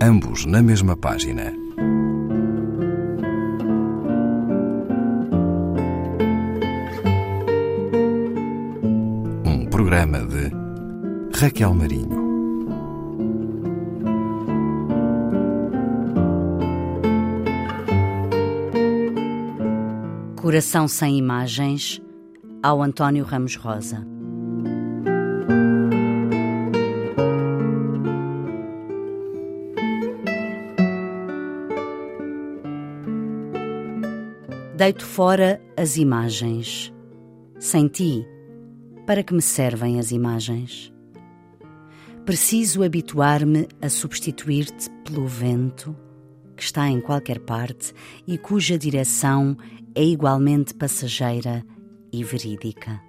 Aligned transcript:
ambos 0.00 0.44
na 0.44 0.62
mesma 0.62 0.96
página. 0.96 1.52
Um 9.44 9.66
programa 9.70 10.18
de 10.20 10.50
Raquel 11.38 11.74
Marinho. 11.74 12.26
Coração 20.36 20.86
sem 20.86 21.18
imagens, 21.18 22.00
ao 22.62 22.82
António 22.82 23.24
Ramos 23.24 23.56
Rosa. 23.56 24.15
Deito 34.76 35.06
fora 35.06 35.58
as 35.74 35.96
imagens. 35.96 36.92
Sem 37.58 37.88
ti, 37.88 38.26
para 39.06 39.22
que 39.22 39.32
me 39.32 39.40
servem 39.40 39.98
as 39.98 40.10
imagens? 40.10 40.92
Preciso 42.26 42.84
habituar-me 42.84 43.68
a 43.80 43.88
substituir-te 43.88 44.90
pelo 45.02 45.26
vento 45.26 45.96
que 46.54 46.62
está 46.62 46.90
em 46.90 47.00
qualquer 47.00 47.38
parte 47.38 47.94
e 48.26 48.36
cuja 48.36 48.76
direção 48.76 49.56
é 49.94 50.04
igualmente 50.04 50.74
passageira 50.74 51.64
e 52.12 52.22
verídica. 52.22 53.00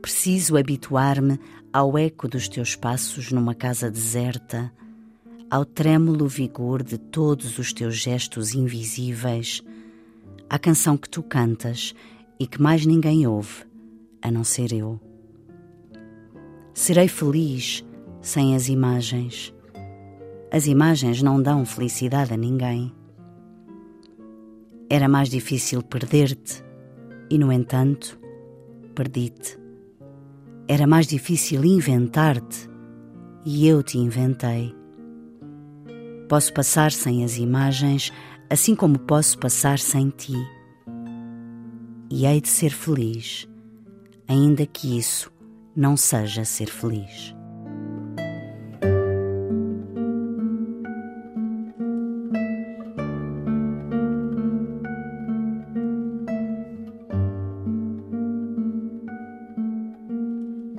Preciso 0.00 0.56
habituar-me 0.56 1.38
ao 1.70 1.98
eco 1.98 2.26
dos 2.26 2.48
teus 2.48 2.74
passos 2.74 3.30
numa 3.30 3.54
casa 3.54 3.90
deserta, 3.90 4.72
ao 5.50 5.66
trêmulo 5.66 6.26
vigor 6.26 6.82
de 6.82 6.96
todos 6.96 7.58
os 7.58 7.74
teus 7.74 7.96
gestos 7.96 8.54
invisíveis 8.54 9.62
à 10.50 10.58
canção 10.58 10.96
que 10.96 11.08
tu 11.08 11.22
cantas 11.22 11.94
e 12.38 12.44
que 12.44 12.60
mais 12.60 12.84
ninguém 12.84 13.24
ouve, 13.24 13.64
a 14.20 14.32
não 14.32 14.42
ser 14.42 14.72
eu. 14.72 15.00
Serei 16.74 17.06
feliz 17.06 17.86
sem 18.20 18.56
as 18.56 18.68
imagens. 18.68 19.54
As 20.50 20.66
imagens 20.66 21.22
não 21.22 21.40
dão 21.40 21.64
felicidade 21.64 22.34
a 22.34 22.36
ninguém. 22.36 22.92
Era 24.88 25.08
mais 25.08 25.28
difícil 25.28 25.84
perder-te 25.84 26.64
e, 27.30 27.38
no 27.38 27.52
entanto, 27.52 28.18
perdi-te. 28.92 29.56
Era 30.66 30.84
mais 30.84 31.06
difícil 31.06 31.64
inventar-te 31.64 32.68
e 33.46 33.68
eu 33.68 33.84
te 33.84 33.98
inventei. 33.98 34.74
Posso 36.28 36.52
passar 36.52 36.90
sem 36.90 37.22
as 37.24 37.36
imagens 37.36 38.12
assim 38.50 38.74
como 38.74 38.98
posso 38.98 39.38
passar 39.38 39.78
sem 39.78 40.10
ti. 40.10 40.34
E 42.10 42.26
hei 42.26 42.40
de 42.40 42.48
ser 42.48 42.70
feliz, 42.70 43.48
ainda 44.26 44.66
que 44.66 44.98
isso 44.98 45.32
não 45.76 45.96
seja 45.96 46.44
ser 46.44 46.68
feliz. 46.68 47.32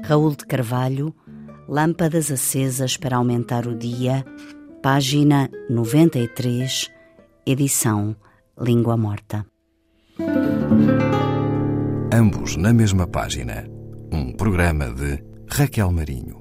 Raul 0.03 0.35
de 0.35 0.45
Carvalho, 0.45 1.15
Lâmpadas 1.69 2.29
acesas 2.29 2.97
para 2.97 3.15
aumentar 3.15 3.65
o 3.65 3.73
dia, 3.73 4.25
página 4.81 5.49
93 5.69 6.91
edição 7.45 8.15
Língua 8.59 8.95
Morta. 8.97 9.45
Ambos 12.13 12.55
na 12.55 12.73
mesma 12.73 13.07
página. 13.07 13.65
Um 14.11 14.33
programa 14.33 14.91
de 14.91 15.23
Raquel 15.49 15.91
Marinho. 15.91 16.40